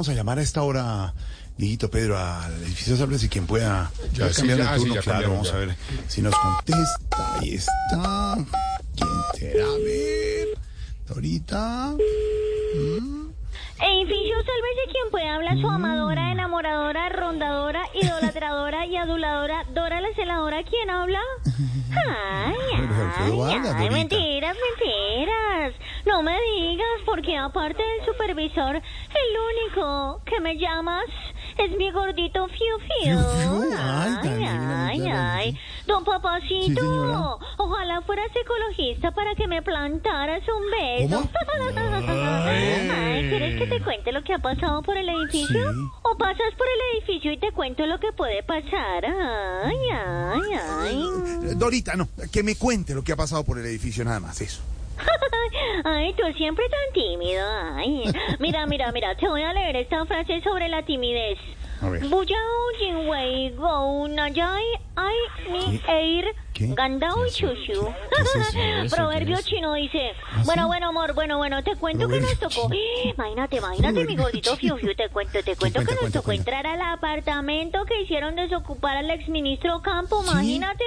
[0.00, 1.12] Vamos a llamar a esta hora,
[1.58, 3.90] Dieguito Pedro, al edificio Salves y quien pueda.
[4.14, 5.02] Ya, Ya sí, sí, turno, ya claro.
[5.02, 5.54] cambiaron, Vamos ya.
[5.54, 5.76] a ver
[6.08, 7.38] si nos contesta.
[7.38, 8.36] Ahí está.
[8.96, 9.64] ¿Quién será?
[9.66, 10.48] A ver.
[11.06, 11.94] Dorita.
[13.82, 20.62] Edificio Sálvese quien pueda hablar su amadora, enamoradora, rondadora, idolatradora y aduladora, Dora la celadora,
[20.64, 21.20] ¿quién habla?
[21.90, 25.74] Ay, ay, ay, mentiras, mentiras.
[26.06, 31.04] No me digas, porque aparte del supervisor, el único que me llamas
[31.58, 33.18] es mi gordito Fiu Fiu.
[33.18, 35.58] Fiu ay, Ay, ay, ay.
[35.86, 37.36] Don Sí, Papacito, señora.
[37.58, 41.28] ojalá fueras ecologista para que me plantaras un beso.
[42.08, 45.72] Ay, ¿quieres que te cuente lo que ha pasado por el edificio?
[45.72, 45.78] Sí.
[46.02, 49.04] ¿O pasas por el edificio y te cuento lo que puede pasar?
[49.04, 51.04] Ay, ay, ay.
[51.56, 52.08] Dorita, no.
[52.32, 54.40] Que me cuente lo que ha pasado por el edificio, nada más.
[54.40, 54.62] Eso.
[55.84, 57.44] Ay, tú siempre tan tímido.
[57.74, 58.04] Ay.
[58.38, 61.38] Mira, mira, mira, te voy a leer esta frase sobre la timidez.
[61.82, 62.06] A ver.
[62.08, 64.64] Buyao jinwei go nayai
[64.96, 65.16] ai
[65.50, 66.34] ni eir
[66.66, 66.74] ¿Qué?
[66.74, 67.88] gandao chushu.
[68.20, 68.96] es eso?
[68.96, 69.46] Proverbio ¿Qué es?
[69.46, 70.12] chino dice.
[70.30, 70.66] ¿Ah, Bueno, sí?
[70.68, 72.68] bueno, amor, bueno, bueno, te cuento que nos tocó.
[73.14, 74.56] Imagínate, imagínate, mi gordito.
[74.56, 76.50] Fiu Fiu, te cuento, te cuento cuenta, que nos cuenta, tocó cuenta.
[76.58, 80.84] entrar al apartamento que hicieron desocupar al exministro Campo, imagínate.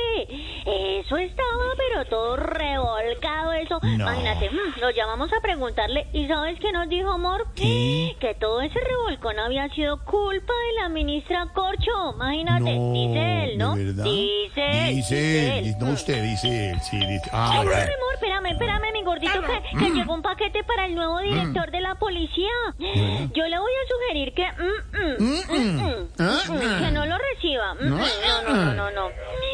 [0.66, 3.80] Eso estaba, pero todo revolcado, eso.
[3.84, 7.48] Imagínate, mm, lo llamamos a preguntarle, ¿y sabes qué nos dijo, amor?
[7.56, 8.16] ¿Qué?
[8.20, 12.76] Que todo ese revolcón había sido culpa de la ministra Corcho, imagínate.
[12.78, 13.76] No, dice él, ¿no?
[13.76, 14.04] ¿de verdad?
[14.06, 14.96] Dice él.
[14.96, 15.63] Dice él.
[15.80, 16.82] No usted, dice él.
[16.82, 17.30] Sí, dice.
[17.32, 17.86] Ah, Ay, no, bueno.
[17.88, 21.72] mi amor, espérame, espérame, mi gordito, que, que llegó un paquete para el nuevo director
[21.72, 22.50] de la policía.
[22.80, 24.46] Yo le voy a sugerir que...
[24.46, 27.74] mm, mm, mm, mm, Ah, mm, que no lo reciba.
[27.76, 29.10] Mm, mm, No, no, no, no, no.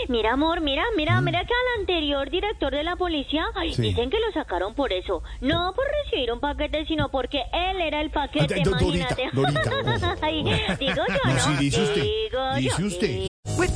[0.07, 3.81] Mira, amor, mira, mira, mira que al anterior director de la policía ay, Sí.
[3.83, 5.21] dicen que lo sacaron por eso.
[5.41, 9.29] No por recibir un paquete, sino porque él era el paquete, Ah, do- Dorita, imagínate.
[9.33, 10.15] Dorita, ojo.
[10.21, 10.43] Ay,
[10.79, 11.39] digo yo, No, ¿no?
[11.39, 13.28] sí, dice usted, Digo dice yo, usted.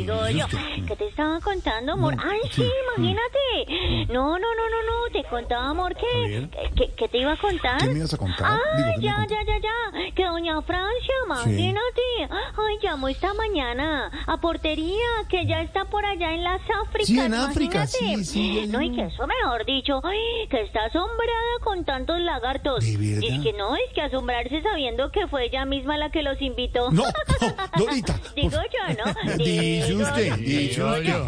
[0.00, 0.46] Digo yo,
[0.88, 2.16] ¿qué te estaba contando, amor?
[2.18, 2.66] Ay, sí,
[2.96, 4.06] imagínate.
[4.10, 7.78] No, no, no, no, no, te contaba, amor, que, que, que te iba a contar.
[7.78, 8.46] ¿Qué me ibas a contar?
[8.50, 12.00] Ay, Digo, ¿qué me ya, ya, ya, ya, que doña Francia, imagínate.
[12.30, 17.18] Ay, llamó esta mañana a portería, que ya está por allá en las Áfricas, Sí,
[17.18, 18.66] en África, sí, sí.
[18.68, 22.84] No, y que eso, mejor dicho, ay, que está asombrada con tantos lagartos.
[22.84, 23.22] ¿De verdad?
[23.22, 26.40] Y es que no, es que asombrarse sabiendo que fue ella misma la que los
[26.40, 26.90] invitó.
[26.90, 28.18] No, no, Dorita.
[28.34, 29.36] Digo yo, ¿no?
[29.36, 31.24] Dice Digo usted, Digo yo.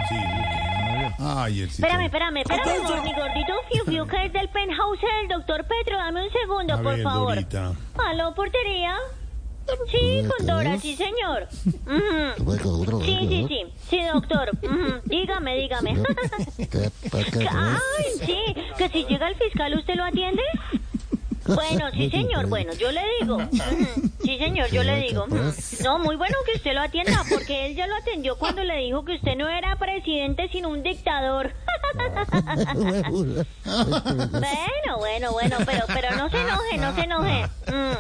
[1.17, 5.29] Sí, Ay, el Espérame, espérame, espérame, mi gordito Fiu Fiu, que es del penthouse del
[5.29, 5.97] doctor Petro.
[5.97, 7.35] Dame un segundo, A por ver, favor.
[7.35, 7.73] Dorita.
[8.09, 8.97] ¿Aló, portería?
[9.91, 11.47] Sí, con Dora, sí, señor.
[11.87, 13.03] Ujú.
[13.05, 13.65] Sí, sí, sí.
[13.89, 14.51] Sí, doctor.
[14.63, 15.01] Ujú.
[15.05, 15.91] Dígame, dígame.
[17.13, 18.39] Ay, sí.
[18.77, 20.43] Que si llega el fiscal, ¿usted lo atiende?
[21.47, 22.47] Bueno, sí, señor.
[22.47, 23.39] Bueno, yo le digo.
[24.23, 25.27] Sí, señor, yo le digo.
[25.83, 29.05] No, muy bueno que usted lo atienda, porque él ya lo atendió cuando le dijo
[29.05, 31.53] que usted no era presidente, sino un dictador.
[33.65, 37.45] Bueno, bueno, bueno, pero, pero no se enoje, no se enoje.
[37.69, 37.97] Mm,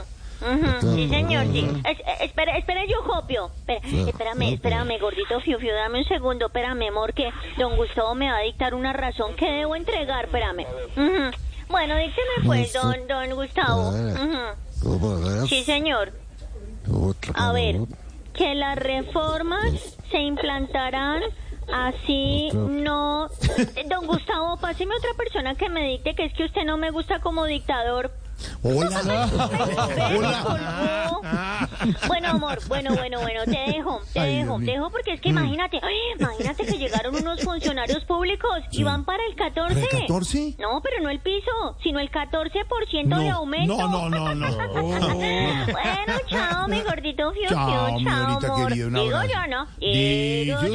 [0.96, 1.68] Sí, señor, sí.
[1.88, 3.50] Es- eh, espere, espere, yo copio.
[3.68, 6.46] Espera, espérame, espérame, gordito Fiu Fiu, dame un segundo.
[6.46, 10.24] Espérame, amor, que don Gustavo me va a dictar una razón que debo entregar.
[10.24, 10.66] Espérame.
[10.96, 11.30] Ujú.
[11.72, 13.92] Bueno, dícteme pues, don, don Gustavo.
[15.48, 16.12] Sí, señor.
[17.34, 17.76] A ver,
[18.34, 21.22] que las reformas se implantarán
[21.72, 23.30] así no...
[23.74, 26.90] Eh, Don Gustavo, páseme otra persona que me dicte que es que usted no me
[26.90, 28.12] gusta como dictador.
[28.62, 29.28] Hola.
[30.16, 31.68] Hola.
[32.06, 35.28] Bueno, amor, bueno, bueno, bueno, te dejo, te Ay, dejo, te dejo porque es que
[35.30, 39.74] imagínate, ay, imagínate que llegaron unos funcionarios públicos y van para el 14.
[39.74, 40.56] ¿Para el 14?
[40.58, 41.50] No, pero no el piso,
[41.82, 43.76] sino el 14% de No, aumento.
[43.76, 44.56] no, no, no, no.
[44.56, 48.38] bueno, chao, mi gordito fiu Chao, mi amor.
[48.68, 49.66] querido, un Digo yo, ¿no?
[49.80, 50.74] Digo Digo-